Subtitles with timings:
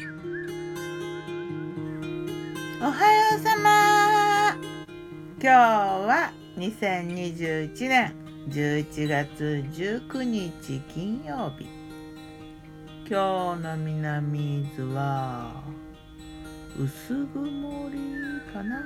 [0.00, 0.04] お
[2.84, 4.56] はようさま。
[5.42, 8.14] 今日は2021年
[8.48, 11.66] 11月19日金曜日。
[13.10, 15.64] 今日の南伊豆は
[16.78, 17.98] 薄曇り
[18.52, 18.80] かな。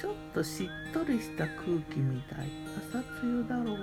[0.00, 1.62] ちょっとしっとりした空
[1.92, 2.48] 気みたい。
[2.92, 3.82] 朝露だろうか。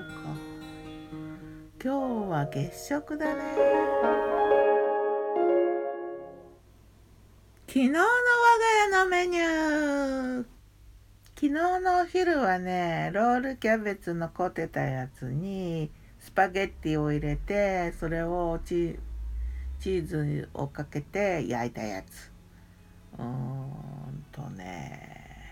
[1.83, 4.42] 今日は月食だね。
[7.73, 10.45] 昨日の我が家のメニュー。
[11.33, 22.31] 昨日のお昼はねロールキャベツ残ってたやつにスパゲッティを入れてそれをチーズをかけて焼いたやつ。
[23.17, 25.49] うーんとね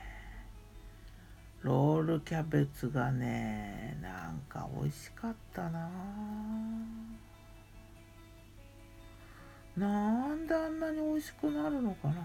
[1.64, 5.90] ロールキャベツがねなんか美味しかったな
[9.78, 12.16] なんであんなに美味しくなるのかな？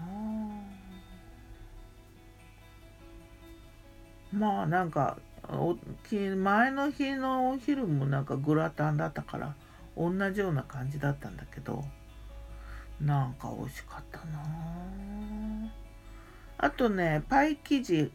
[4.33, 5.17] まあなんか
[5.49, 5.77] お
[6.11, 9.55] 前の日のお昼もなんかグラタンだったから
[9.95, 11.85] 同じような感じだったんだけど
[12.99, 14.43] なんか美味しかったな。
[16.57, 18.11] あとねパイ生地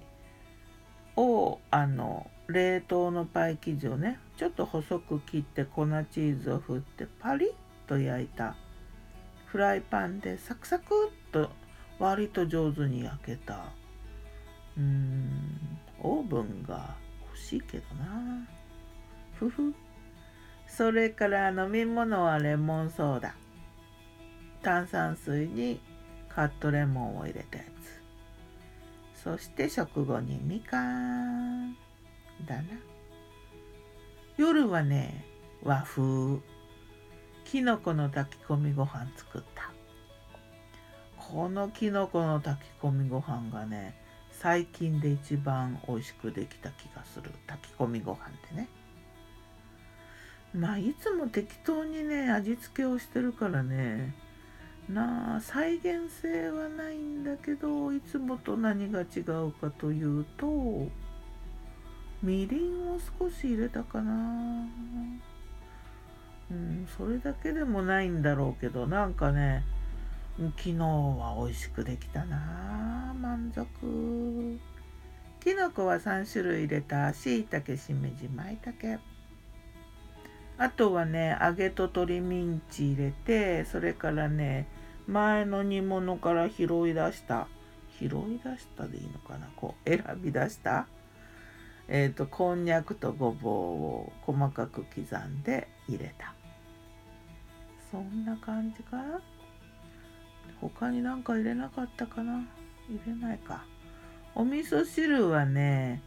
[1.17, 7.53] をあの冷凍のパイ生地をねちょっと細く切って粉チーズを振ってパリッ
[7.89, 8.57] と焼いた
[9.53, 11.51] フライパンでサクサクっと
[11.99, 13.67] 割と上手に焼けた。
[14.79, 15.79] うーん。
[16.01, 18.49] オーブンが欲しいけどな。
[19.35, 19.75] ふふ。
[20.67, 23.35] それから飲み物はレモンソーダ。
[24.63, 25.83] 炭酸水に
[26.31, 27.65] カットレモンを入れたや
[29.15, 29.23] つ。
[29.23, 31.75] そして食後にみかん
[32.47, 32.63] だな。
[34.39, 35.27] 夜はね
[35.63, 36.41] 和風。
[37.45, 39.71] きのこの炊き込みご飯作った。
[41.17, 43.95] このきのこの炊き込みご飯がね
[44.31, 47.31] 最近で一番美味しくできた気がする。
[47.47, 48.69] 炊き込みご飯ってね。
[50.55, 54.15] まあいつも適当にね味付けをしてるからね。
[54.89, 60.89] なあ再現性はないんだけどいつもと何が違うかというと
[62.21, 64.67] みりんを少し入れたかな。
[66.97, 69.65] それだけでもないんだろうけどなんかね
[70.39, 74.59] 昨日は美味しくできたな満足。
[75.41, 78.99] きのこは3種類入れたしいたけしめじまいたけ
[80.57, 84.69] あとはね揚げと鶏ミンチ入れてそれからね
[85.07, 87.49] 前の煮物から拾い出した。
[87.99, 90.87] 拾い出したでいいのかなこう選び出した。
[91.89, 96.35] えっ、ー、とこんにゃくとごぼうを細かく刻んで入れた。
[97.93, 98.97] そんな感じか？
[98.97, 99.21] な
[100.61, 102.45] 他になんか入れなかったかな？
[102.89, 103.65] 入れないか。
[104.35, 106.03] お味噌汁はね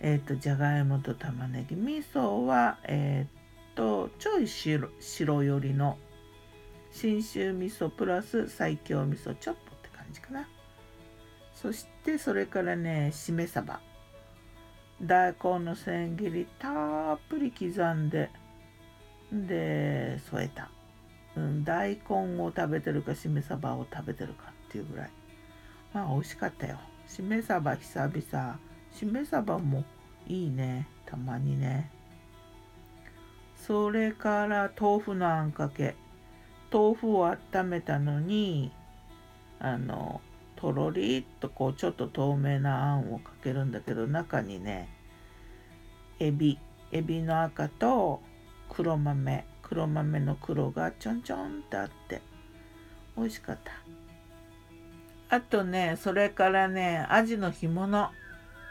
[0.00, 1.76] えっ、ー、とじゃがいもと玉ねぎ。
[1.76, 5.98] 味噌はえっ、ー、とちょい白白寄りの
[6.90, 10.48] 信州味噌プラス西京味噌ちょっとって感じかな。
[11.54, 13.80] そしてそれからねしめ鯖。
[15.02, 18.30] 大根の千切りたっぷり刻んで
[19.30, 20.70] で添えた。
[21.36, 25.10] うん、大根を食べてるかしめ鯖を食べてるかっていうぐらい。
[25.92, 26.78] まあ美味しかったよ。
[27.06, 28.58] しめ鯖久々。
[28.92, 29.84] しめ鯖も
[30.26, 30.88] いいね。
[31.06, 31.90] たまにね。
[33.56, 35.94] それから豆腐のあんかけ。
[36.72, 38.70] 豆腐を温めたのに
[39.58, 40.20] あの
[40.56, 44.88] とろりっとこうちょっと透明なあんをかけるんだけど中にね
[46.18, 46.58] エビ。
[46.90, 48.20] エビの赤と
[48.70, 49.44] 黒豆。
[49.68, 52.22] 黒豆の黒がちょんちょんってあって
[53.16, 53.72] 美味しかった。
[55.36, 58.10] あとねそれからねアジの干物。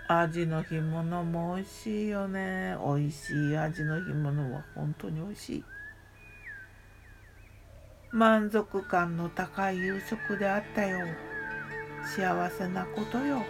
[0.10, 2.78] アジの干物も美味しいよね。
[2.84, 5.64] 美味しいアジの干物は本当に美味しい。
[8.12, 11.06] 満足感の高い夕食であったよ。
[12.16, 13.44] 幸せなことよ。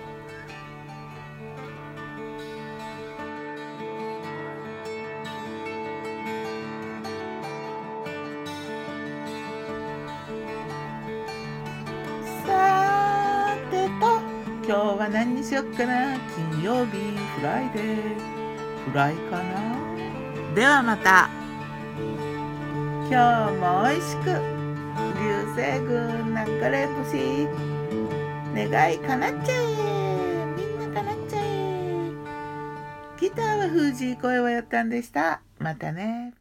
[15.08, 16.18] は何にしよっかな？
[16.52, 16.98] 金曜日
[17.40, 18.92] Friday。
[18.92, 20.54] フライかな？
[20.54, 21.30] ではまた。
[23.10, 24.26] 今日も美味しく
[25.18, 27.48] 流星群流れ星
[28.54, 30.46] 願い叶っちゃえ。
[30.58, 32.12] みんな叶っちゃえ。
[33.22, 35.40] ギターは藤井声をやったんでした。
[35.60, 36.34] またね